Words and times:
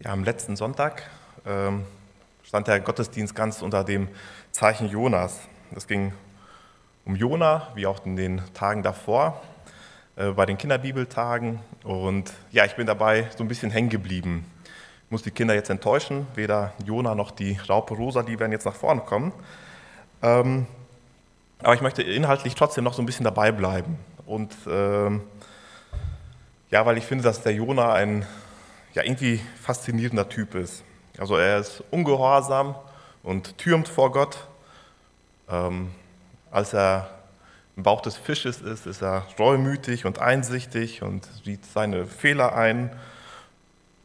Ja, 0.00 0.10
am 0.10 0.24
letzten 0.24 0.56
Sonntag 0.56 1.04
ähm, 1.46 1.84
stand 2.42 2.66
der 2.66 2.80
Gottesdienst 2.80 3.32
ganz 3.36 3.62
unter 3.62 3.84
dem 3.84 4.08
Zeichen 4.50 4.90
Jonas. 4.90 5.38
Es 5.74 5.86
ging 5.86 6.12
um 7.04 7.14
Jona, 7.14 7.68
wie 7.76 7.86
auch 7.86 8.04
in 8.04 8.16
den 8.16 8.42
Tagen 8.54 8.82
davor, 8.82 9.40
äh, 10.16 10.32
bei 10.32 10.46
den 10.46 10.58
Kinderbibeltagen. 10.58 11.60
Und 11.84 12.32
ja, 12.50 12.64
ich 12.64 12.74
bin 12.74 12.88
dabei 12.88 13.30
so 13.36 13.44
ein 13.44 13.48
bisschen 13.48 13.70
hängen 13.70 13.88
geblieben. 13.88 14.44
Ich 15.04 15.10
muss 15.12 15.22
die 15.22 15.30
Kinder 15.30 15.54
jetzt 15.54 15.70
enttäuschen, 15.70 16.26
weder 16.34 16.72
Jona 16.84 17.14
noch 17.14 17.30
die 17.30 17.56
Raupe 17.68 17.94
Rosa, 17.94 18.24
die 18.24 18.40
werden 18.40 18.50
jetzt 18.50 18.66
nach 18.66 18.74
vorne 18.74 19.02
kommen. 19.02 19.32
Ähm, 20.22 20.66
aber 21.60 21.74
ich 21.74 21.82
möchte 21.82 22.02
inhaltlich 22.02 22.56
trotzdem 22.56 22.82
noch 22.82 22.94
so 22.94 23.02
ein 23.02 23.06
bisschen 23.06 23.24
dabei 23.24 23.52
bleiben. 23.52 23.96
Und 24.26 24.54
ähm, 24.66 25.22
ja, 26.72 26.84
weil 26.84 26.98
ich 26.98 27.06
finde, 27.06 27.22
dass 27.22 27.42
der 27.42 27.54
Jona 27.54 27.92
ein 27.92 28.26
ja, 28.94 29.02
irgendwie 29.02 29.40
faszinierender 29.60 30.28
Typ 30.28 30.54
ist. 30.54 30.84
Also 31.18 31.36
er 31.36 31.58
ist 31.58 31.82
ungehorsam 31.90 32.74
und 33.22 33.58
türmt 33.58 33.88
vor 33.88 34.12
Gott. 34.12 34.48
Ähm, 35.48 35.90
als 36.50 36.72
er 36.72 37.10
im 37.76 37.82
Bauch 37.82 38.00
des 38.00 38.16
Fisches 38.16 38.60
ist, 38.60 38.86
ist 38.86 39.02
er 39.02 39.26
reumütig 39.38 40.06
und 40.06 40.20
einsichtig 40.20 41.02
und 41.02 41.28
sieht 41.44 41.66
seine 41.66 42.06
Fehler 42.06 42.54
ein. 42.54 42.90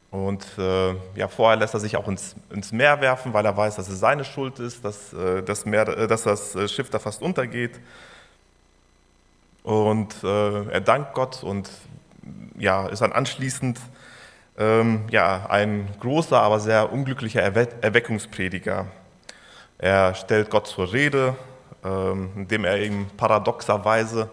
Und 0.09 0.45
äh, 0.57 0.95
ja, 1.15 1.27
vorher 1.27 1.57
lässt 1.57 1.75
er 1.75 1.79
sich 1.79 1.95
auch 1.95 2.07
ins, 2.07 2.35
ins, 2.49 2.71
Meer 2.71 2.99
werfen, 2.99 3.31
weil 3.33 3.45
er 3.45 3.55
weiß, 3.55 3.75
dass 3.75 3.89
es 3.89 3.99
seine 3.99 4.25
Schuld 4.25 4.57
ist, 4.57 4.83
dass, 4.83 5.13
äh, 5.13 5.43
das, 5.43 5.67
Meer, 5.67 5.87
äh, 5.87 6.07
dass 6.07 6.23
das 6.23 6.57
Schiff 6.71 6.89
da 6.89 6.97
fast 6.97 7.21
untergeht. 7.21 7.79
Und 9.61 10.23
äh, 10.23 10.71
er 10.71 10.81
dankt 10.81 11.13
Gott 11.13 11.43
und 11.43 11.69
ja, 12.57 12.87
ist 12.87 13.03
dann 13.03 13.11
anschließend 13.11 13.79
ähm, 14.59 15.05
ja, 15.09 15.45
ein 15.49 15.87
großer, 15.99 16.39
aber 16.39 16.59
sehr 16.59 16.91
unglücklicher 16.91 17.41
Erwe 17.41 17.69
Erweckungsprediger. 17.81 18.87
Er 19.77 20.13
stellt 20.13 20.49
Gott 20.49 20.67
zur 20.67 20.91
Rede, 20.91 21.35
ähm, 21.83 22.29
indem 22.35 22.65
er 22.65 22.83
ihm 22.83 23.07
paradoxerweise 23.15 24.29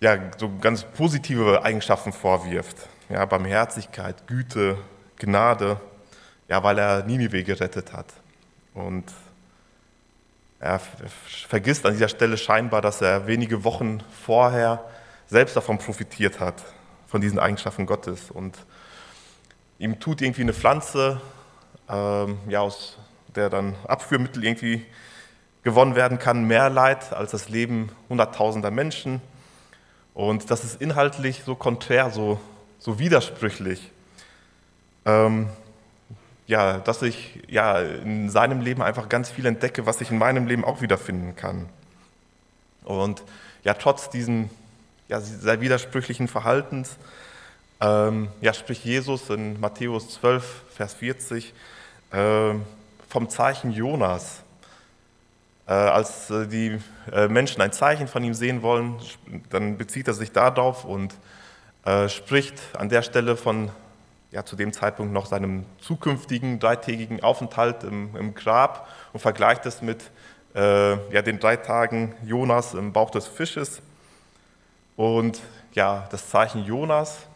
ja, 0.00 0.16
so 0.38 0.50
ganz 0.60 0.82
positive 0.82 1.62
Eigenschaften 1.62 2.12
vorwirft. 2.12 2.88
Ja, 3.08 3.24
Barmherzigkeit, 3.26 4.26
Güte, 4.26 4.78
Gnade, 5.18 5.78
ja, 6.48 6.62
weil 6.62 6.78
er 6.78 7.02
Ninive 7.04 7.44
gerettet 7.44 7.92
hat. 7.92 8.06
Und 8.74 9.04
er 10.58 10.80
vergisst 11.48 11.84
an 11.84 11.92
dieser 11.92 12.08
Stelle 12.08 12.38
scheinbar, 12.38 12.80
dass 12.80 13.02
er 13.02 13.26
wenige 13.26 13.62
Wochen 13.62 14.00
vorher 14.24 14.82
selbst 15.26 15.54
davon 15.54 15.78
profitiert 15.78 16.40
hat, 16.40 16.62
von 17.06 17.20
diesen 17.20 17.38
Eigenschaften 17.38 17.84
Gottes. 17.84 18.30
Und 18.30 18.56
ihm 19.78 20.00
tut 20.00 20.22
irgendwie 20.22 20.42
eine 20.42 20.54
Pflanze, 20.54 21.20
ähm, 21.88 22.38
ja, 22.48 22.60
aus 22.60 22.96
der 23.34 23.50
dann 23.50 23.74
Abführmittel 23.86 24.44
irgendwie 24.44 24.84
gewonnen 25.62 25.94
werden 25.94 26.18
kann, 26.18 26.46
mehr 26.46 26.70
Leid 26.70 27.12
als 27.12 27.32
das 27.32 27.48
Leben 27.48 27.90
hunderttausender 28.08 28.70
Menschen. 28.70 29.20
Und 30.14 30.50
das 30.50 30.64
ist 30.64 30.80
inhaltlich 30.80 31.42
so 31.44 31.54
konträr, 31.54 32.10
so, 32.10 32.40
so 32.78 32.98
widersprüchlich, 32.98 33.90
ähm, 35.04 35.48
ja, 36.46 36.78
dass 36.78 37.02
ich 37.02 37.42
ja, 37.48 37.80
in 37.80 38.30
seinem 38.30 38.60
Leben 38.60 38.80
einfach 38.80 39.08
ganz 39.08 39.30
viel 39.30 39.44
entdecke, 39.46 39.84
was 39.84 40.00
ich 40.00 40.10
in 40.10 40.18
meinem 40.18 40.46
Leben 40.46 40.64
auch 40.64 40.80
wiederfinden 40.80 41.36
kann. 41.36 41.68
Und 42.84 43.22
ja, 43.64 43.74
trotz 43.74 44.08
diesen 44.08 44.48
ja, 45.08 45.20
sehr 45.20 45.60
widersprüchlichen 45.60 46.28
Verhaltens 46.28 46.96
ähm, 47.80 48.28
ja, 48.40 48.54
spricht 48.54 48.84
Jesus 48.84 49.28
in 49.30 49.60
Matthäus 49.60 50.08
12, 50.10 50.62
Vers 50.70 50.94
40 50.94 51.52
äh, 52.10 52.54
vom 53.08 53.28
Zeichen 53.28 53.72
Jonas. 53.72 54.42
Äh, 55.66 55.72
als 55.72 56.30
äh, 56.30 56.46
die 56.46 56.78
äh, 57.12 57.28
Menschen 57.28 57.60
ein 57.60 57.72
Zeichen 57.72 58.08
von 58.08 58.22
ihm 58.24 58.34
sehen 58.34 58.62
wollen, 58.62 58.96
dann 59.50 59.76
bezieht 59.76 60.08
er 60.08 60.14
sich 60.14 60.32
darauf 60.32 60.84
und 60.84 61.14
äh, 61.84 62.08
spricht 62.08 62.60
an 62.76 62.88
der 62.88 63.02
Stelle 63.02 63.36
von 63.36 63.70
ja, 64.30 64.44
zu 64.44 64.56
dem 64.56 64.72
Zeitpunkt 64.72 65.12
noch 65.12 65.26
seinem 65.26 65.64
zukünftigen 65.80 66.58
dreitägigen 66.58 67.22
Aufenthalt 67.22 67.84
im, 67.84 68.14
im 68.16 68.34
Grab 68.34 68.88
und 69.12 69.20
vergleicht 69.20 69.66
es 69.66 69.82
mit 69.82 70.10
äh, 70.54 71.12
ja, 71.12 71.22
den 71.22 71.38
drei 71.38 71.56
Tagen 71.56 72.14
Jonas 72.24 72.74
im 72.74 72.92
Bauch 72.92 73.10
des 73.10 73.26
Fisches. 73.26 73.82
Und 74.96 75.40
ja, 75.74 76.08
das 76.10 76.30
Zeichen 76.30 76.64
Jonas 76.64 77.26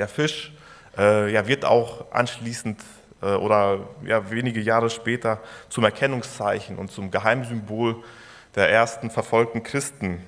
der 0.00 0.08
Fisch 0.08 0.52
äh, 0.96 1.30
ja, 1.32 1.46
wird 1.46 1.64
auch 1.64 2.10
anschließend 2.10 2.80
äh, 3.22 3.26
oder 3.26 3.80
ja, 4.04 4.30
wenige 4.30 4.60
Jahre 4.60 4.90
später 4.90 5.40
zum 5.68 5.84
Erkennungszeichen 5.84 6.78
und 6.78 6.90
zum 6.90 7.10
Geheimsymbol 7.10 8.02
der 8.54 8.70
ersten 8.70 9.10
verfolgten 9.10 9.62
Christen. 9.62 10.22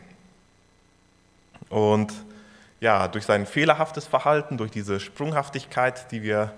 Und 1.70 2.12
ja, 2.80 3.08
durch 3.08 3.24
sein 3.24 3.46
fehlerhaftes 3.46 4.06
Verhalten, 4.06 4.58
durch 4.58 4.70
diese 4.70 5.00
Sprunghaftigkeit, 5.00 6.10
die 6.12 6.22
wir 6.22 6.52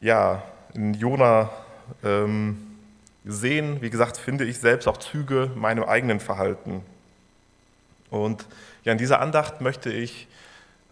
ja, 0.00 0.42
in 0.74 0.94
Jona 0.94 1.50
ähm, 2.04 2.78
sehen, 3.24 3.82
wie 3.82 3.90
gesagt, 3.90 4.16
finde 4.16 4.44
ich 4.44 4.60
selbst 4.60 4.86
auch 4.86 4.98
Züge 4.98 5.50
meinem 5.56 5.84
eigenen 5.84 6.20
Verhalten. 6.20 6.82
Und 8.10 8.46
ja, 8.84 8.92
in 8.92 8.98
dieser 8.98 9.20
Andacht 9.20 9.60
möchte 9.60 9.90
ich 9.90 10.28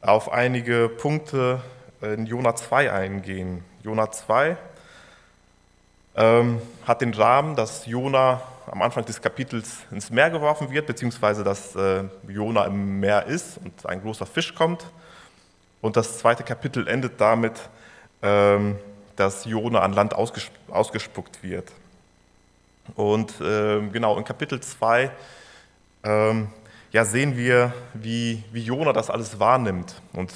auf 0.04 0.30
einige 0.30 0.88
Punkte 0.88 1.62
in 2.02 2.26
Jona 2.26 2.54
2 2.54 2.92
eingehen. 2.92 3.64
Jona 3.82 4.10
2 4.10 4.56
ähm, 6.16 6.60
hat 6.86 7.00
den 7.00 7.14
Rahmen, 7.14 7.56
dass 7.56 7.86
Jona 7.86 8.42
am 8.66 8.82
Anfang 8.82 9.04
des 9.04 9.20
Kapitels 9.20 9.78
ins 9.90 10.10
Meer 10.10 10.30
geworfen 10.30 10.70
wird, 10.70 10.86
beziehungsweise 10.86 11.42
dass 11.42 11.74
äh, 11.74 12.04
Jona 12.28 12.66
im 12.66 13.00
Meer 13.00 13.26
ist 13.26 13.58
und 13.58 13.86
ein 13.86 14.02
großer 14.02 14.26
Fisch 14.26 14.54
kommt. 14.54 14.84
Und 15.80 15.96
das 15.96 16.18
zweite 16.18 16.44
Kapitel 16.44 16.86
endet 16.86 17.20
damit, 17.20 17.52
ähm, 18.22 18.76
dass 19.16 19.44
Jona 19.44 19.80
an 19.80 19.92
Land 19.92 20.14
ausges 20.14 20.50
ausgespuckt 20.68 21.42
wird. 21.42 21.70
Und 22.94 23.40
äh, 23.40 23.80
genau, 23.88 24.18
in 24.18 24.24
Kapitel 24.24 24.60
2 24.60 25.10
ähm, 26.04 26.48
ja, 26.94 27.04
sehen 27.04 27.36
wir, 27.36 27.74
wie, 27.92 28.44
wie 28.52 28.62
Jona 28.62 28.92
das 28.92 29.10
alles 29.10 29.40
wahrnimmt. 29.40 30.00
Und 30.12 30.32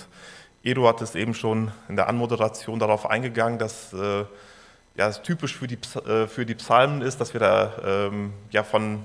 Edo 0.64 0.88
hat 0.88 1.00
es 1.00 1.14
eben 1.14 1.32
schon 1.32 1.70
in 1.88 1.94
der 1.94 2.08
Anmoderation 2.08 2.80
darauf 2.80 3.08
eingegangen, 3.08 3.60
dass 3.60 3.92
äh, 3.92 4.24
ja, 4.96 5.06
es 5.06 5.22
typisch 5.22 5.56
für 5.56 5.68
die, 5.68 5.78
äh, 6.04 6.26
für 6.26 6.44
die 6.44 6.56
Psalmen 6.56 7.00
ist, 7.00 7.20
dass 7.20 7.32
wir 7.32 7.38
da 7.38 7.72
ähm, 7.84 8.32
ja, 8.50 8.64
von, 8.64 9.04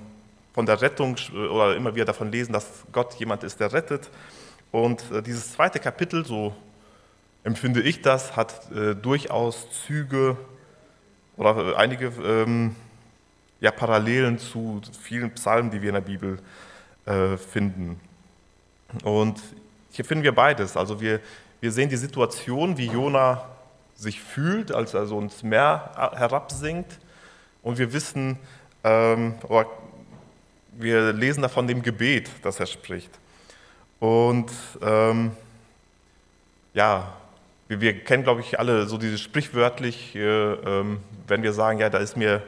von 0.55 0.65
der 0.65 0.81
Rettung 0.81 1.15
oder 1.31 1.75
immer 1.75 1.93
wieder 1.93 2.05
davon 2.05 2.31
lesen, 2.31 2.53
dass 2.53 2.85
Gott 2.91 3.13
jemand 3.19 3.43
ist, 3.43 3.59
der 3.59 3.71
rettet. 3.71 4.09
Und 4.71 5.03
äh, 5.11 5.21
dieses 5.21 5.53
zweite 5.53 5.77
Kapitel, 5.77 6.25
so 6.25 6.55
empfinde 7.43 7.83
ich 7.83 8.01
das, 8.01 8.35
hat 8.35 8.71
äh, 8.71 8.95
durchaus 8.95 9.67
Züge 9.85 10.37
oder 11.37 11.77
einige 11.77 12.07
ähm, 12.25 12.75
ja, 13.59 13.69
Parallelen 13.69 14.39
zu 14.39 14.81
vielen 14.99 15.29
Psalmen, 15.35 15.69
die 15.69 15.83
wir 15.83 15.89
in 15.89 15.95
der 15.95 16.01
Bibel 16.01 16.39
äh, 17.05 17.37
finden. 17.37 17.99
Und 19.03 19.41
hier 19.91 20.05
finden 20.05 20.23
wir 20.23 20.33
beides. 20.33 20.77
Also 20.77 21.01
wir, 21.01 21.19
wir 21.61 21.71
sehen 21.71 21.89
die 21.89 21.97
Situation, 21.97 22.77
wie 22.77 22.87
Jona 22.87 23.45
sich 23.95 24.21
fühlt, 24.21 24.71
als 24.71 24.93
er 24.93 25.05
so 25.05 25.19
ins 25.19 25.43
Meer 25.43 25.91
herabsinkt. 26.15 26.99
Und 27.61 27.77
wir 27.77 27.93
wissen, 27.93 28.37
ähm, 28.83 29.35
oder 29.47 29.67
wir 30.73 31.13
lesen 31.13 31.41
davon 31.41 31.67
dem 31.67 31.81
Gebet, 31.81 32.29
das 32.41 32.59
er 32.59 32.65
spricht. 32.65 33.11
Und 33.99 34.51
ähm, 34.81 35.31
ja, 36.73 37.13
wir, 37.67 37.79
wir, 37.79 38.03
kennen, 38.03 38.23
glaube 38.23 38.41
ich, 38.41 38.59
alle 38.59 38.85
so 38.87 38.97
dieses 38.97 39.21
sprichwörtlich, 39.21 40.15
äh, 40.15 40.19
ähm, 40.19 40.99
wenn 41.27 41.43
wir 41.43 41.53
sagen, 41.53 41.79
ja, 41.79 41.89
da 41.89 41.99
ist 41.99 42.17
mir 42.17 42.41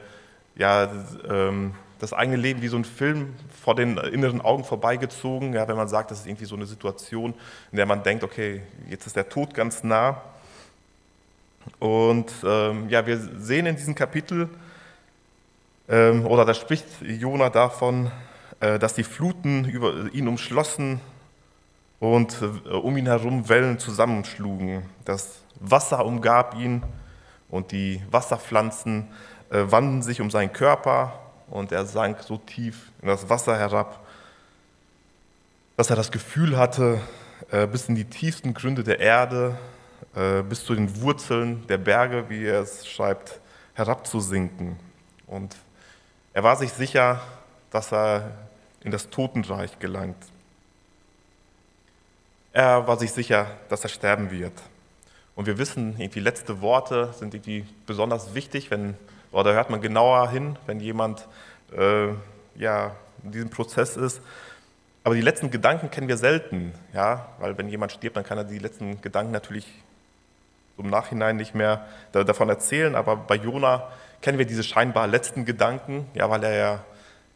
ja 0.56 0.91
ähm, 1.30 1.74
das 2.00 2.13
eigene 2.13 2.38
Leben 2.38 2.62
wie 2.62 2.68
so 2.68 2.77
ein 2.77 2.86
Film 2.86 3.33
vor 3.63 3.75
den 3.75 3.97
inneren 3.97 4.42
Augen 4.42 4.63
vorbeigezogen, 4.63 5.53
ja, 5.53 5.68
wenn 5.68 5.77
man 5.77 5.88
sagt, 5.88 6.12
das 6.12 6.19
ist 6.19 6.27
irgendwie 6.27 6.45
so 6.45 6.56
eine 6.56 6.65
Situation, 6.65 7.33
in 7.71 7.77
der 7.77 7.86
man 7.86 8.03
denkt, 8.03 8.24
okay, 8.24 8.62
jetzt 8.89 9.07
ist 9.07 9.15
der 9.15 9.30
Tod 9.30 9.53
ganz 9.53 9.83
nah. 9.83 10.21
Und 11.80 12.31
ähm, 12.45 12.89
ja, 12.89 13.06
wir 13.06 13.18
sehen 13.18 13.65
in 13.65 13.75
diesem 13.75 13.95
Kapitel, 13.95 14.50
ähm, 15.88 16.25
oder 16.25 16.45
da 16.45 16.53
spricht 16.53 16.86
Jona 17.01 17.50
davon, 17.50 18.12
äh, 18.59 18.80
dass 18.80 18.94
die 18.94 19.03
Fluten 19.03 19.65
über 19.65 20.13
ihn 20.13 20.27
umschlossen 20.27 21.00
und 22.00 22.42
äh, 22.42 22.69
um 22.69 22.97
ihn 22.97 23.07
herum 23.07 23.50
Wellen 23.50 23.80
zusammenschlugen. 23.80 24.83
Das 25.06 25.39
Wasser 25.59 26.06
umgab 26.06 26.56
ihn 26.56 26.83
und 27.50 27.71
die 27.71 28.01
Wasserpflanzen 28.12 29.07
äh, 29.50 29.63
wanden 29.68 30.01
sich 30.01 30.21
um 30.21 30.30
seinen 30.31 30.53
Körper 30.53 31.19
und 31.50 31.71
er 31.71 31.86
sank 31.86 32.21
so 32.21 32.38
tief 32.38 32.92
in 33.01 33.07
das 33.07 33.30
Wasser 33.30 33.57
herab, 33.57 34.06
dass 35.77 35.89
er 35.89 35.95
das 35.95 36.12
Gefühl 36.12 36.57
hatte, 36.57 37.00
äh, 37.51 37.68
bis 37.68 37.89
in 37.89 37.95
die 37.95 38.06
tiefsten 38.06 38.53
Gründe 38.53 38.83
der 38.83 39.00
Erde 39.00 39.57
äh, 40.15 40.42
bis 40.42 40.65
zu 40.65 40.75
den 40.75 41.01
Wurzeln 41.01 41.65
der 41.68 41.77
Berge, 41.77 42.30
wie 42.30 42.45
er 42.45 42.62
es 42.62 42.88
schreibt, 42.88 43.39
herabzusinken. 43.74 44.77
Und 45.27 45.56
er 46.33 46.44
war 46.44 46.56
sich 46.56 46.71
sicher, 46.71 47.21
dass 47.71 47.92
er 47.92 48.31
in 48.81 48.92
das 48.92 49.09
Totenreich 49.09 49.80
gelangt. 49.80 50.24
Er 52.53 52.88
war 52.88 52.97
sich 52.97 53.12
sicher, 53.12 53.47
dass 53.68 53.83
er 53.83 53.89
sterben 53.89 54.31
wird. 54.31 54.53
Und 55.36 55.47
wir 55.47 55.57
wissen, 55.57 56.00
irgendwie 56.00 56.21
letzte 56.21 56.62
Worte 56.62 57.13
sind 57.13 57.33
irgendwie 57.33 57.65
besonders 57.86 58.33
wichtig, 58.33 58.71
wenn, 58.71 58.95
oder 59.35 59.53
hört 59.53 59.69
man 59.69 59.81
genauer 59.81 60.29
hin, 60.29 60.57
wenn 60.65 60.79
jemand 60.79 61.27
äh, 61.75 62.07
ja, 62.55 62.95
in 63.23 63.31
diesem 63.31 63.49
Prozess 63.49 63.97
ist. 63.97 64.21
Aber 65.03 65.13
die 65.13 65.21
letzten 65.21 65.51
Gedanken 65.51 65.91
kennen 65.91 66.07
wir 66.07 66.17
selten, 66.17 66.73
ja, 66.93 67.27
weil 67.39 67.57
wenn 67.57 67.67
jemand 67.67 67.91
stirbt, 67.91 68.15
dann 68.15 68.23
kann 68.23 68.37
er 68.37 68.45
die 68.45 68.59
letzten 68.59 69.01
Gedanken 69.01 69.31
natürlich 69.31 69.67
im 70.77 70.89
Nachhinein 70.89 71.35
nicht 71.35 71.53
mehr 71.53 71.85
davon 72.11 72.49
erzählen. 72.49 72.95
Aber 72.95 73.15
bei 73.17 73.35
Jona 73.35 73.89
kennen 74.21 74.37
wir 74.37 74.45
diese 74.45 74.63
scheinbar 74.63 75.05
letzten 75.07 75.43
Gedanken, 75.43 76.07
ja, 76.13 76.29
weil 76.29 76.43
er 76.43 76.55
ja, 76.55 76.79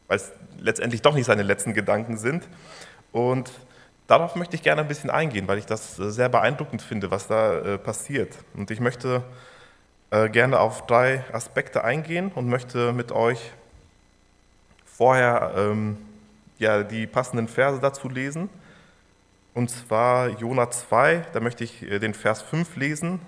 weil 0.08 0.18
es 0.18 0.32
letztendlich 0.58 1.02
doch 1.02 1.14
nicht 1.14 1.26
seine 1.26 1.44
letzten 1.44 1.74
Gedanken 1.74 2.18
sind. 2.18 2.48
Und 3.12 3.52
Darauf 4.10 4.36
möchte 4.36 4.56
ich 4.56 4.64
gerne 4.64 4.82
ein 4.82 4.88
bisschen 4.88 5.12
eingehen, 5.12 5.48
weil 5.48 5.60
ich 5.60 5.68
das 5.68 6.00
äh, 6.00 6.10
sehr 6.10 6.30
beeindruckend 6.30 6.82
finde, 6.82 7.12
was 7.12 7.28
da 7.28 7.60
äh, 7.60 7.78
passiert. 7.78 8.36
Und 8.56 8.72
ich 8.72 8.80
möchte 8.80 9.22
äh, 10.12 10.30
gerne 10.30 10.60
auf 10.60 10.86
drei 10.86 11.24
Aspekte 11.34 11.84
eingehen 11.84 12.32
und 12.34 12.48
möchte 12.48 12.94
mit 12.94 13.12
euch 13.12 13.52
vorher 14.86 15.54
ähm, 15.56 15.98
ja, 16.58 16.84
die 16.84 17.08
passenden 17.08 17.48
Verse 17.48 17.80
dazu 17.80 18.10
lesen. 18.10 18.50
Und 19.54 19.70
zwar 19.70 20.30
Jona 20.30 20.70
2, 20.70 21.26
da 21.34 21.40
möchte 21.40 21.64
ich 21.64 21.84
äh, 21.84 22.00
den 22.00 22.14
Vers 22.14 22.42
5 22.42 22.76
lesen 22.76 23.20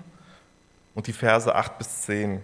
und 0.95 1.07
die 1.07 1.13
Verse 1.13 1.53
8 1.53 1.77
bis 1.77 2.01
10. 2.03 2.43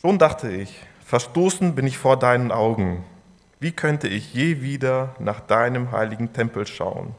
Schon 0.00 0.18
dachte 0.18 0.50
ich, 0.50 0.80
verstoßen 1.04 1.74
bin 1.74 1.86
ich 1.86 1.98
vor 1.98 2.18
deinen 2.18 2.52
Augen 2.52 3.04
wie 3.64 3.72
könnte 3.72 4.08
ich 4.08 4.34
je 4.34 4.60
wieder 4.60 5.14
nach 5.18 5.40
deinem 5.40 5.90
heiligen 5.90 6.34
Tempel 6.34 6.66
schauen? 6.66 7.14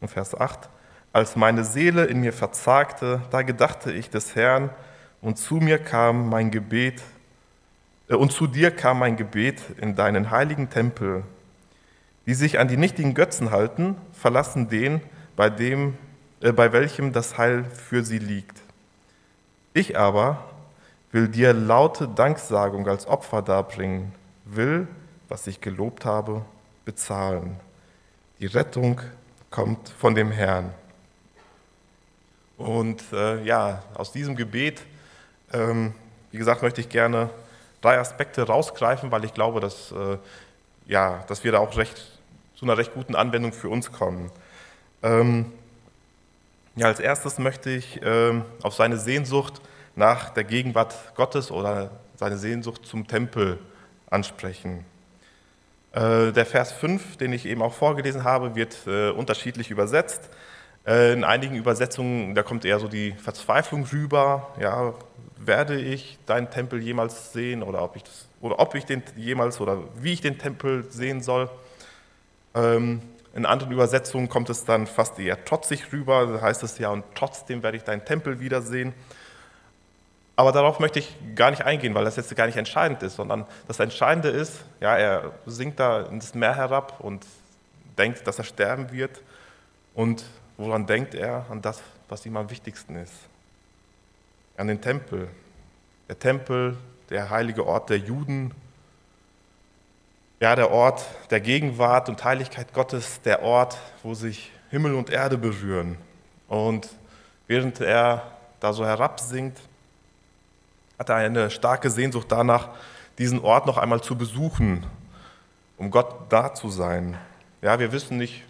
Und 0.00 0.08
Vers 0.08 0.34
8. 0.34 0.70
Als 1.12 1.36
meine 1.36 1.64
Seele 1.64 2.04
in 2.04 2.20
mir 2.20 2.32
verzagte, 2.32 3.22
da 3.30 3.42
gedachte 3.42 3.92
ich 3.92 4.10
des 4.10 4.34
Herrn, 4.34 4.70
und 5.20 5.36
zu 5.36 5.56
mir 5.56 5.78
kam 5.78 6.28
mein 6.28 6.50
Gebet, 6.50 7.02
äh, 8.08 8.14
und 8.14 8.32
zu 8.32 8.46
dir 8.46 8.70
kam 8.70 8.98
mein 9.00 9.16
Gebet 9.16 9.60
in 9.80 9.96
deinen 9.96 10.30
heiligen 10.30 10.70
Tempel. 10.70 11.24
Die 12.26 12.34
sich 12.34 12.58
an 12.58 12.68
die 12.68 12.76
nichtigen 12.76 13.14
Götzen 13.14 13.50
halten, 13.50 13.96
verlassen 14.12 14.68
den, 14.68 15.00
bei, 15.34 15.50
dem, 15.50 15.96
äh, 16.40 16.52
bei 16.52 16.72
welchem 16.72 17.12
das 17.12 17.38
Heil 17.38 17.64
für 17.64 18.04
sie 18.04 18.18
liegt. 18.18 18.58
Ich 19.72 19.98
aber 19.98 20.44
will 21.10 21.28
dir 21.28 21.52
laute 21.54 22.06
Danksagung 22.08 22.86
als 22.86 23.06
Opfer 23.06 23.42
darbringen, 23.42 24.12
will, 24.44 24.86
was 25.28 25.46
ich 25.46 25.60
gelobt 25.60 26.04
habe, 26.04 26.42
bezahlen. 26.84 27.56
Die 28.40 28.46
Rettung 28.46 29.00
kommt 29.50 29.88
von 29.88 30.14
dem 30.14 30.30
Herrn. 30.30 30.72
Und 32.58 33.04
äh, 33.12 33.42
ja, 33.44 33.84
aus 33.94 34.10
diesem 34.10 34.34
Gebet, 34.36 34.82
ähm, 35.52 35.94
wie 36.32 36.38
gesagt, 36.38 36.62
möchte 36.62 36.80
ich 36.80 36.88
gerne 36.88 37.30
drei 37.80 37.98
Aspekte 37.98 38.42
rausgreifen, 38.42 39.12
weil 39.12 39.24
ich 39.24 39.32
glaube, 39.32 39.60
dass, 39.60 39.92
äh, 39.92 40.18
ja, 40.86 41.24
dass 41.28 41.44
wir 41.44 41.52
da 41.52 41.58
auch 41.58 41.76
recht, 41.76 42.18
zu 42.56 42.64
einer 42.64 42.76
recht 42.76 42.92
guten 42.92 43.14
Anwendung 43.14 43.52
für 43.52 43.68
uns 43.68 43.92
kommen. 43.92 44.32
Ähm, 45.04 45.52
ja, 46.74 46.86
als 46.86 46.98
erstes 46.98 47.38
möchte 47.38 47.70
ich 47.70 48.00
ähm, 48.02 48.44
auf 48.62 48.74
seine 48.74 48.98
Sehnsucht 48.98 49.60
nach 49.94 50.30
der 50.30 50.44
Gegenwart 50.44 50.94
Gottes 51.14 51.52
oder 51.52 51.92
seine 52.16 52.36
Sehnsucht 52.36 52.84
zum 52.86 53.06
Tempel 53.06 53.60
ansprechen. 54.10 54.84
Äh, 55.92 56.32
der 56.32 56.46
Vers 56.46 56.72
5, 56.72 57.16
den 57.16 57.32
ich 57.32 57.46
eben 57.46 57.62
auch 57.62 57.74
vorgelesen 57.74 58.24
habe, 58.24 58.56
wird 58.56 58.76
äh, 58.86 59.10
unterschiedlich 59.10 59.70
übersetzt. 59.70 60.28
Äh, 60.86 61.12
in 61.12 61.24
einigen 61.24 61.56
Übersetzungen, 61.56 62.34
da 62.34 62.42
kommt 62.42 62.64
eher 62.64 62.78
so 62.78 62.88
die 62.88 63.12
Verzweiflung 63.12 63.84
rüber, 63.84 64.54
ja, 64.60 64.94
werde 65.36 65.80
ich 65.80 66.18
deinen 66.26 66.50
Tempel 66.50 66.82
jemals 66.82 67.32
sehen 67.32 67.62
oder 67.62 67.82
ob 67.82 67.96
ich, 67.96 68.02
das, 68.02 68.28
oder 68.40 68.58
ob 68.58 68.74
ich 68.74 68.84
den 68.84 69.02
jemals 69.16 69.60
oder 69.60 69.78
wie 70.00 70.12
ich 70.12 70.20
den 70.20 70.38
Tempel 70.38 70.84
sehen 70.90 71.22
soll. 71.22 71.50
Ähm, 72.54 73.02
in 73.34 73.46
anderen 73.46 73.72
Übersetzungen 73.72 74.28
kommt 74.28 74.50
es 74.50 74.64
dann 74.64 74.86
fast 74.86 75.18
eher 75.18 75.44
trotzig 75.44 75.92
rüber, 75.92 76.26
da 76.26 76.40
heißt 76.40 76.62
es 76.62 76.78
ja, 76.78 76.90
und 76.90 77.04
trotzdem 77.14 77.62
werde 77.62 77.76
ich 77.76 77.84
deinen 77.84 78.04
Tempel 78.04 78.40
wiedersehen. 78.40 78.94
Aber 80.34 80.52
darauf 80.52 80.78
möchte 80.78 81.00
ich 81.00 81.16
gar 81.34 81.50
nicht 81.50 81.64
eingehen, 81.64 81.94
weil 81.94 82.04
das 82.04 82.16
jetzt 82.16 82.34
gar 82.36 82.46
nicht 82.46 82.56
entscheidend 82.56 83.02
ist, 83.02 83.16
sondern 83.16 83.44
das 83.66 83.80
Entscheidende 83.80 84.28
ist, 84.28 84.64
ja, 84.80 84.96
er 84.96 85.32
sinkt 85.46 85.80
da 85.80 86.02
ins 86.02 86.34
Meer 86.34 86.54
herab 86.54 87.00
und 87.00 87.26
denkt, 87.98 88.26
dass 88.26 88.38
er 88.38 88.44
sterben 88.44 88.92
wird. 88.92 89.20
Und 89.94 90.24
woran 90.58 90.86
denkt 90.86 91.14
er? 91.14 91.46
An 91.48 91.62
das, 91.62 91.80
was 92.08 92.26
ihm 92.26 92.36
am 92.36 92.50
wichtigsten 92.50 92.96
ist. 92.96 93.14
An 94.58 94.66
den 94.66 94.82
Tempel. 94.82 95.28
Der 96.08 96.18
Tempel, 96.18 96.76
der 97.08 97.30
heilige 97.30 97.66
Ort 97.66 97.88
der 97.88 97.98
Juden. 97.98 98.52
Ja, 100.40 100.54
der 100.54 100.70
Ort 100.70 101.04
der 101.30 101.40
Gegenwart 101.40 102.08
und 102.08 102.22
Heiligkeit 102.22 102.74
Gottes, 102.74 103.22
der 103.22 103.42
Ort, 103.42 103.78
wo 104.02 104.14
sich 104.14 104.52
Himmel 104.70 104.94
und 104.94 105.10
Erde 105.10 105.38
berühren. 105.38 105.96
Und 106.48 106.88
während 107.46 107.80
er 107.80 108.30
da 108.60 108.72
so 108.72 108.84
herabsinkt, 108.84 109.58
hat 110.98 111.08
er 111.08 111.16
eine 111.16 111.50
starke 111.50 111.90
Sehnsucht 111.90 112.26
danach, 112.30 112.70
diesen 113.18 113.40
Ort 113.40 113.66
noch 113.66 113.78
einmal 113.78 114.00
zu 114.00 114.16
besuchen, 114.16 114.86
um 115.76 115.90
Gott 115.90 116.14
da 116.28 116.54
zu 116.54 116.70
sein. 116.70 117.16
Ja, 117.62 117.78
wir 117.78 117.92
wissen 117.92 118.16
nicht, 118.16 118.44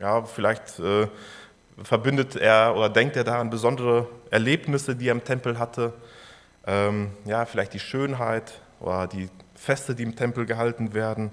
ja, 0.00 0.22
vielleicht 0.22 0.78
äh, 0.78 1.08
verbindet 1.82 2.36
er 2.36 2.74
oder 2.76 2.88
denkt 2.88 3.16
er 3.16 3.24
da 3.24 3.40
an 3.40 3.50
besondere 3.50 4.08
Erlebnisse, 4.30 4.96
die 4.96 5.08
er 5.08 5.12
im 5.12 5.24
Tempel 5.24 5.58
hatte. 5.58 5.92
Ähm, 6.66 7.10
ja, 7.24 7.44
vielleicht 7.44 7.72
die 7.74 7.80
Schönheit 7.80 8.60
oder 8.80 9.06
die 9.06 9.28
Feste, 9.54 9.94
die 9.94 10.02
im 10.02 10.14
Tempel 10.14 10.46
gehalten 10.46 10.94
werden. 10.94 11.30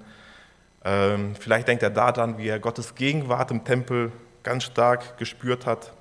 Ähm, 0.83 1.35
vielleicht 1.39 1.67
denkt 1.67 1.83
er 1.83 1.89
daran, 1.89 2.37
wie 2.37 2.47
er 2.47 2.59
Gottes 2.59 2.95
Gegenwart 2.95 3.51
im 3.51 3.63
Tempel 3.63 4.11
ganz 4.43 4.63
stark 4.63 5.17
gespürt 5.17 5.65
hat. 5.65 5.91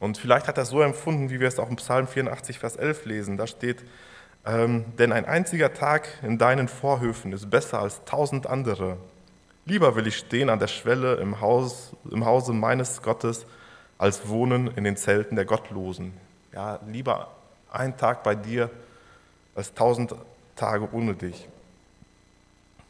Und 0.00 0.18
vielleicht 0.18 0.48
hat 0.48 0.58
er 0.58 0.62
es 0.62 0.70
so 0.70 0.80
empfunden, 0.80 1.30
wie 1.30 1.40
wir 1.40 1.48
es 1.48 1.58
auch 1.58 1.68
im 1.68 1.76
Psalm 1.76 2.08
84, 2.08 2.58
Vers 2.58 2.76
11 2.76 3.04
lesen. 3.04 3.36
Da 3.36 3.46
steht, 3.46 3.84
ähm, 4.46 4.84
denn 4.98 5.12
ein 5.12 5.26
einziger 5.26 5.72
Tag 5.74 6.08
in 6.22 6.38
deinen 6.38 6.68
Vorhöfen 6.68 7.32
ist 7.32 7.50
besser 7.50 7.80
als 7.80 8.04
tausend 8.04 8.46
andere. 8.46 8.96
Lieber 9.66 9.94
will 9.94 10.06
ich 10.06 10.16
stehen 10.16 10.48
an 10.48 10.58
der 10.58 10.68
Schwelle 10.68 11.16
im, 11.16 11.40
Haus, 11.40 11.94
im 12.10 12.24
Hause 12.24 12.52
meines 12.52 13.02
Gottes, 13.02 13.46
als 13.98 14.28
wohnen 14.28 14.68
in 14.76 14.84
den 14.84 14.96
Zelten 14.96 15.36
der 15.36 15.44
Gottlosen. 15.44 16.14
Ja, 16.52 16.80
lieber 16.86 17.30
ein 17.70 17.96
Tag 17.96 18.22
bei 18.22 18.34
dir 18.34 18.70
als 19.54 19.74
tausend 19.74 20.14
Tage 20.56 20.88
ohne 20.92 21.14
dich. 21.14 21.48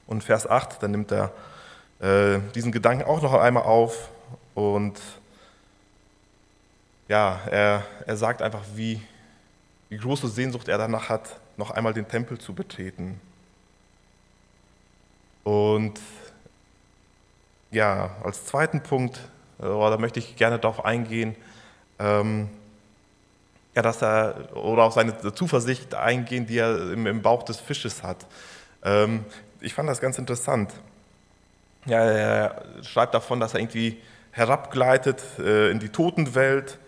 Und 0.07 0.25
Vers 0.25 0.49
8, 0.49 0.83
dann 0.83 0.93
nimmt 0.93 1.13
er 1.13 1.33
äh, 2.01 2.39
diesen 2.55 2.73
Gedanken 2.73 3.05
auch 3.05 3.23
noch 3.23 3.35
einmal 3.35 3.65
auf 3.65 4.09
und 4.55 5.01
ja, 7.09 7.41
er, 7.51 7.85
er 8.07 8.17
sagt 8.17 8.41
einfach, 8.41 8.63
wie, 8.75 9.03
wie 9.89 9.99
große 9.99 10.29
Sehnsucht 10.29 10.69
er 10.69 10.79
danach 10.79 11.09
hat, 11.09 11.41
noch 11.57 11.73
einmal 11.73 11.93
den 11.93 12.07
Tempel 12.07 12.39
zu 12.39 12.55
betreten. 12.55 13.21
Und 15.43 16.01
ja, 17.71 18.11
als 18.23 18.47
zweiten 18.47 18.83
Punkt, 18.83 19.19
äh, 19.59 19.63
da 19.63 19.97
möchte 19.99 20.19
ich 20.19 20.37
gerne 20.37 20.59
darauf 20.59 20.85
eingehen, 20.85 21.37
ähm, 21.99 22.49
ja, 23.75 23.83
dass 23.83 24.03
er, 24.03 24.57
oder 24.57 24.85
auf 24.85 24.95
seine 24.95 25.35
Zuversicht 25.35 25.95
eingehen, 25.95 26.47
die 26.47 26.59
er 26.59 26.93
im, 26.93 27.07
im 27.07 27.23
Bauch 27.23 27.45
des 27.45 27.61
Fisches 27.61 28.03
hat. 28.03 28.27
Ähm, 28.83 29.25
ich 29.61 29.75
fand 29.75 29.89
das 29.89 30.01
ganz 30.01 30.19
interessant. 30.19 30.73
Ja, 31.87 32.03
er 32.03 32.65
schreibt 32.83 33.15
davon, 33.15 33.41
dass 33.41 33.55
er 33.55 33.61
irgendwie 33.61 34.01
herabgleitet 34.33 35.23
äh, 35.39 35.71
in 35.71 35.79
die 35.79 35.89
Totenwelt 35.89 36.79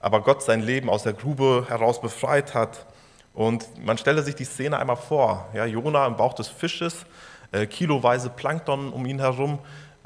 aber 0.00 0.22
Gott 0.22 0.42
sein 0.42 0.60
Leben 0.60 0.88
aus 0.88 1.02
der 1.02 1.12
Grube 1.12 1.66
heraus 1.68 2.00
befreit 2.00 2.54
hat. 2.54 2.86
Und 3.34 3.84
man 3.84 3.98
stelle 3.98 4.22
sich 4.22 4.34
die 4.34 4.44
Szene 4.44 4.78
einmal 4.78 4.96
vor. 4.96 5.48
Ja, 5.54 5.64
Jona 5.64 6.06
im 6.06 6.16
Bauch 6.16 6.34
des 6.34 6.48
Fisches, 6.48 7.04
äh, 7.52 7.66
kiloweise 7.66 8.30
Plankton 8.30 8.92
um 8.92 9.06
ihn 9.06 9.20
herum. 9.20 9.58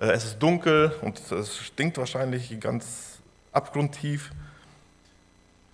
Äh, 0.02 0.10
es 0.10 0.24
ist 0.24 0.38
dunkel 0.40 0.92
und 1.00 1.20
es 1.30 1.58
stinkt 1.58 1.96
wahrscheinlich 1.96 2.58
ganz 2.60 3.20
abgrundtief. 3.52 4.32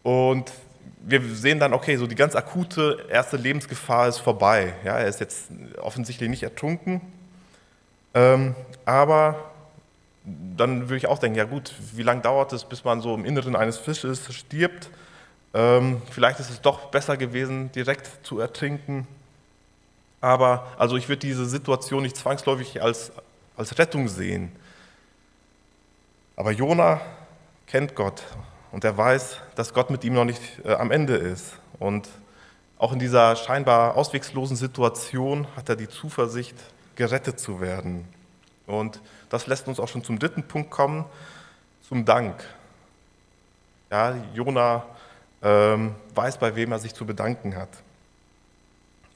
Und 0.03 0.53
wir 1.01 1.23
sehen 1.35 1.59
dann, 1.59 1.73
okay, 1.73 1.97
so 1.97 2.07
die 2.07 2.15
ganz 2.15 2.37
akute 2.37 3.07
erste 3.09 3.37
Lebensgefahr 3.37 4.09
ist 4.09 4.19
vorbei. 4.19 4.75
Ja, 4.85 4.99
er 4.99 5.09
ist 5.09 5.21
jetzt 5.21 5.49
offensichtlich 5.81 6.29
nicht 6.29 6.43
ertrunken. 6.43 7.01
Ähm, 8.15 8.55
aber 8.85 9.53
dann 10.25 10.83
würde 10.83 10.97
ich 10.97 11.07
auch 11.07 11.19
denken, 11.19 11.39
ja 11.39 11.45
gut, 11.45 11.73
wie 11.95 12.03
lange 12.03 12.21
dauert 12.21 12.53
es, 12.53 12.65
bis 12.65 12.85
man 12.85 13.01
so 13.01 13.15
im 13.15 13.25
Inneren 13.25 13.57
eines 13.57 13.79
Fisches 13.79 14.33
stirbt? 14.35 14.91
Ähm, 15.55 16.03
vielleicht 16.11 16.41
ist 16.41 16.51
es 16.51 16.61
doch 16.61 16.91
besser 16.91 17.17
gewesen, 17.17 17.73
direkt 17.73 18.27
zu 18.27 18.39
ertrinken. 18.41 19.07
Aber 20.21 20.67
also 20.77 20.97
ich 20.97 21.09
würde 21.09 21.21
diese 21.21 21.47
Situation 21.47 22.03
nicht 22.03 22.17
zwangsläufig 22.17 22.83
als, 22.83 23.13
als 23.59 23.77
Rettung 23.79 24.09
sehen. 24.09 24.53
Aber 26.37 26.53
Jona 26.53 27.01
kennt 27.67 27.95
Gott 27.95 28.23
und 28.71 28.85
er 28.85 28.97
weiß, 28.97 29.39
dass 29.57 29.75
Gott 29.75 29.91
mit 29.91 30.05
ihm 30.05 30.15
noch 30.15 30.25
nicht 30.25 30.41
äh, 30.65 30.73
am 30.75 30.91
Ende 30.91 31.17
ist. 31.17 31.59
Und 31.79 32.09
auch 32.79 32.93
in 32.93 33.01
dieser 33.01 33.35
scheinbar 33.35 33.97
auswegslosen 33.97 34.57
Situation 34.57 35.47
hat 35.57 35.69
er 35.69 35.77
die 35.77 35.89
Zuversicht, 35.89 36.57
gerettet 36.95 37.39
zu 37.39 37.61
werden. 37.61 38.09
Und 38.67 39.01
das 39.29 39.47
lässt 39.47 39.69
uns 39.69 39.79
auch 39.79 39.89
schon 39.89 40.03
zum 40.03 40.19
dritten 40.19 40.43
Punkt 40.43 40.71
kommen, 40.71 41.05
zum 41.89 42.05
Dank. 42.05 42.45
Ja, 43.91 44.15
Jona 44.35 44.85
ähm, 45.43 45.95
weiß, 46.15 46.39
bei 46.39 46.55
wem 46.55 46.73
er 46.73 46.79
sich 46.79 46.95
zu 46.95 47.07
bedanken 47.07 47.57
hat. 47.57 47.69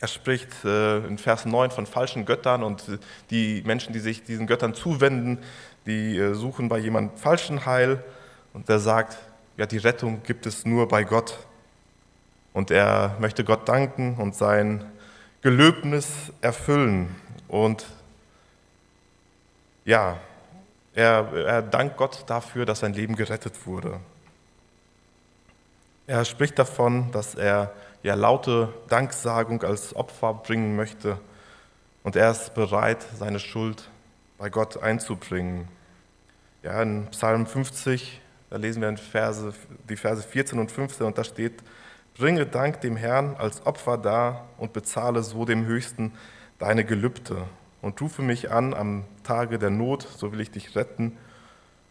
Er 0.02 0.08
spricht 0.08 0.64
äh, 0.64 0.98
in 1.06 1.16
Vers 1.16 1.44
9 1.44 1.70
von 1.70 1.86
falschen 1.86 2.24
Göttern 2.24 2.64
und 2.64 2.82
die 3.30 3.62
Menschen, 3.64 3.92
die 3.92 4.00
sich 4.00 4.24
diesen 4.24 4.48
Göttern 4.48 4.74
zuwenden, 4.74 5.38
die 5.86 6.18
äh, 6.18 6.34
suchen 6.34 6.68
bei 6.68 6.78
jemandem 6.78 7.16
falschen 7.16 7.66
Heil. 7.66 8.02
Und 8.52 8.68
er 8.68 8.80
sagt, 8.80 9.16
ja, 9.56 9.64
die 9.64 9.78
Rettung 9.78 10.24
gibt 10.24 10.44
es 10.46 10.66
nur 10.66 10.88
bei 10.88 11.04
Gott. 11.04 11.38
Und 12.52 12.72
er 12.72 13.16
möchte 13.20 13.44
Gott 13.44 13.68
danken 13.68 14.16
und 14.16 14.34
sein 14.34 14.84
Gelöbnis 15.40 16.32
erfüllen. 16.40 17.14
Und 17.46 17.86
ja, 19.84 20.18
er, 20.96 21.32
er 21.32 21.62
dankt 21.62 21.96
Gott 21.96 22.24
dafür, 22.26 22.66
dass 22.66 22.80
sein 22.80 22.92
Leben 22.92 23.14
gerettet 23.14 23.68
wurde. 23.68 24.00
Er 26.12 26.26
spricht 26.26 26.58
davon, 26.58 27.10
dass 27.10 27.34
er 27.34 27.72
ja 28.02 28.14
laute 28.14 28.68
Danksagung 28.88 29.62
als 29.62 29.96
Opfer 29.96 30.34
bringen 30.34 30.76
möchte 30.76 31.18
und 32.02 32.16
er 32.16 32.32
ist 32.32 32.52
bereit, 32.52 33.02
seine 33.18 33.38
Schuld 33.38 33.88
bei 34.36 34.50
Gott 34.50 34.76
einzubringen. 34.82 35.68
Ja, 36.62 36.82
in 36.82 37.06
Psalm 37.12 37.46
50, 37.46 38.20
da 38.50 38.58
lesen 38.58 38.82
wir 38.82 38.94
Verse, 38.98 39.54
die 39.88 39.96
Verse 39.96 40.22
14 40.22 40.58
und 40.58 40.70
15 40.70 41.06
und 41.06 41.16
da 41.16 41.24
steht, 41.24 41.62
bringe 42.18 42.44
Dank 42.44 42.82
dem 42.82 42.96
Herrn 42.96 43.34
als 43.38 43.64
Opfer 43.64 43.96
dar 43.96 44.50
und 44.58 44.74
bezahle 44.74 45.22
so 45.22 45.46
dem 45.46 45.64
Höchsten 45.64 46.12
deine 46.58 46.84
Gelübde 46.84 47.44
und 47.80 47.98
rufe 48.02 48.20
mich 48.20 48.50
an 48.50 48.74
am 48.74 49.04
Tage 49.24 49.58
der 49.58 49.70
Not, 49.70 50.06
so 50.14 50.30
will 50.30 50.42
ich 50.42 50.50
dich 50.50 50.76
retten 50.76 51.16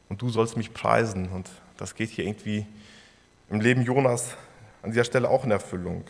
und 0.10 0.22
du 0.22 0.30
sollst 0.30 0.58
mich 0.58 0.76
preisen. 0.76 1.30
Und 1.30 1.50
das 1.78 1.96
geht 1.96 2.12
hier 2.12 2.26
irgendwie 2.26 2.68
im 3.52 3.60
Leben 3.60 3.82
Jonas 3.82 4.36
an 4.82 4.92
dieser 4.92 5.04
Stelle 5.04 5.30
auch 5.30 5.44
in 5.44 5.52
Erfüllung. 5.52 6.06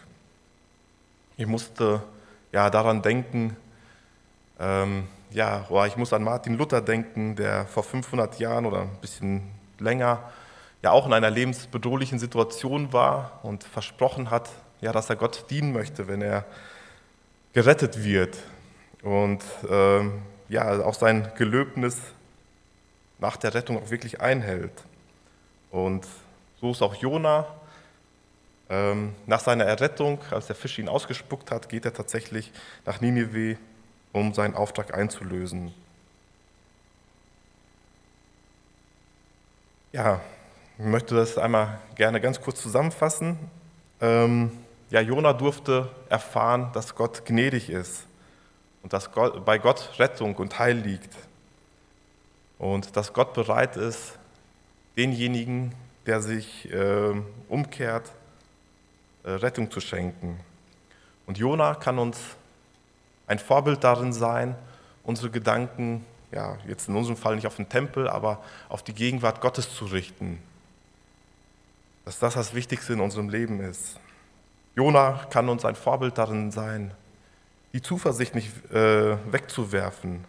Ich 1.38 1.48
musste 1.48 2.04
ja 2.52 2.70
daran 2.70 3.02
denken, 3.02 3.58
ähm, 4.60 5.08
ja, 5.32 5.66
ich 5.88 5.98
muss 5.98 6.14
an 6.14 6.24
Martin 6.24 6.58
Luther 6.58 6.82
denken, 6.82 7.36
der 7.36 7.66
vor 7.66 7.84
500 7.84 8.40
Jahren 8.40 8.66
oder 8.66 8.82
ein 8.82 8.98
bisschen 9.02 9.42
länger 9.80 10.32
ja 10.84 10.92
auch 10.92 11.06
in 11.06 11.14
einer 11.14 11.30
lebensbedrohlichen 11.30 12.20
Situation 12.20 12.92
war 12.94 13.40
und 13.44 13.64
versprochen 13.64 14.30
hat, 14.30 14.50
ja, 14.82 14.92
dass 14.92 15.10
er 15.10 15.16
Gott 15.16 15.46
dienen 15.50 15.74
möchte, 15.74 16.08
wenn 16.08 16.22
er 16.22 16.46
gerettet 17.54 18.04
wird 18.04 18.38
und 19.04 19.44
ähm, 19.70 20.22
ja, 20.50 20.84
auch 20.84 20.96
sein 20.96 21.32
Gelöbnis 21.38 21.98
nach 23.20 23.38
der 23.38 23.54
Rettung 23.54 23.78
auch 23.78 23.90
wirklich 23.90 24.22
einhält. 24.22 24.74
Und 25.70 26.08
so 26.62 26.72
ist 26.72 26.82
auch 26.82 26.96
Jona. 26.96 27.48
Ähm, 28.70 29.16
nach 29.26 29.42
seiner 29.42 29.66
Errettung, 29.66 30.20
als 30.30 30.48
der 30.48 30.56
Fisch 30.56 30.80
ihn 30.80 30.88
ausgespuckt 30.88 31.52
hat, 31.52 31.68
geht 31.68 31.84
er 31.84 31.94
tatsächlich 31.94 32.52
nach 32.86 33.02
Ninive, 33.02 33.58
um 34.14 34.34
seinen 34.34 34.56
Auftrag 34.56 34.94
einzulösen. 34.94 35.74
Ja, 39.92 40.22
ich 40.78 40.86
möchte 40.86 41.16
das 41.16 41.38
einmal 41.38 41.80
gerne 41.96 42.22
ganz 42.22 42.40
kurz 42.40 42.62
zusammenfassen. 42.62 43.38
Ähm, 44.00 44.52
ja, 44.90 45.02
Jona 45.02 45.34
durfte 45.34 45.90
erfahren, 46.10 46.70
dass 46.74 46.96
Gott 46.96 47.26
gnädig 47.26 47.70
ist 47.70 48.06
und 48.84 48.94
dass 48.94 49.12
Gott, 49.12 49.44
bei 49.44 49.58
Gott 49.58 50.00
Rettung 50.00 50.36
und 50.36 50.60
Heil 50.60 50.78
liegt. 50.78 51.14
Und 52.58 52.96
dass 52.96 53.12
Gott 53.14 53.34
bereit 53.34 53.76
ist, 53.76 54.18
denjenigen, 54.96 55.74
der 56.06 56.22
sich 56.22 56.72
äh, 56.72 57.14
umkehrt, 57.48 58.12
äh, 59.24 59.32
Rettung 59.32 59.70
zu 59.70 59.80
schenken. 59.80 60.40
Und 61.28 61.38
Jona 61.38 61.76
kann 61.76 62.00
uns 62.00 62.20
ein 63.28 63.40
Vorbild 63.40 63.84
darin 63.84 64.14
sein, 64.14 64.56
unsere 65.04 65.30
Gedanken, 65.30 66.06
ja, 66.32 66.58
jetzt 66.68 66.90
in 66.90 66.96
unserem 66.96 67.18
Fall 67.18 67.36
nicht 67.36 67.48
auf 67.48 67.56
den 67.56 67.70
Tempel, 67.70 68.08
aber 68.08 68.44
auf 68.70 68.84
die 68.84 68.94
Gegenwart 68.94 69.42
Gottes 69.42 69.74
zu 69.76 69.86
richten. 69.86 70.40
Dass 72.06 72.20
das 72.20 72.34
das 72.34 72.54
Wichtigste 72.54 72.94
in 72.94 73.00
unserem 73.00 73.30
Leben 73.30 73.62
ist. 73.62 74.00
Jona 74.76 75.26
kann 75.30 75.50
uns 75.50 75.66
ein 75.66 75.76
Vorbild 75.76 76.18
darin 76.18 76.52
sein, 76.52 76.92
die 77.74 77.82
Zuversicht 77.82 78.36
nicht 78.36 78.50
äh, 78.72 79.18
wegzuwerfen. 79.32 80.26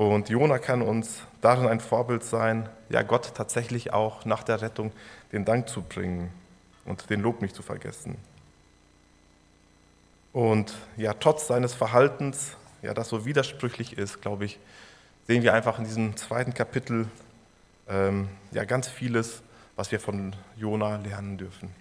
Und 0.00 0.30
Jona 0.30 0.58
kann 0.58 0.80
uns 0.80 1.20
darin 1.42 1.68
ein 1.68 1.78
Vorbild 1.78 2.24
sein, 2.24 2.70
ja 2.88 3.02
Gott 3.02 3.34
tatsächlich 3.34 3.92
auch 3.92 4.24
nach 4.24 4.42
der 4.42 4.62
Rettung 4.62 4.92
den 5.30 5.44
Dank 5.44 5.68
zu 5.68 5.82
bringen 5.82 6.32
und 6.86 7.10
den 7.10 7.20
Lob 7.20 7.42
nicht 7.42 7.54
zu 7.54 7.60
vergessen. 7.60 8.16
Und 10.32 10.72
ja, 10.96 11.12
trotz 11.12 11.48
seines 11.48 11.74
Verhaltens, 11.74 12.56
ja, 12.80 12.94
das 12.94 13.10
so 13.10 13.26
widersprüchlich 13.26 13.98
ist, 13.98 14.22
glaube 14.22 14.46
ich, 14.46 14.58
sehen 15.26 15.42
wir 15.42 15.52
einfach 15.52 15.78
in 15.78 15.84
diesem 15.84 16.16
zweiten 16.16 16.54
Kapitel 16.54 17.06
ähm, 17.86 18.30
ja 18.52 18.64
ganz 18.64 18.88
vieles, 18.88 19.42
was 19.76 19.92
wir 19.92 20.00
von 20.00 20.34
Jona 20.56 20.96
lernen 20.96 21.36
dürfen. 21.36 21.74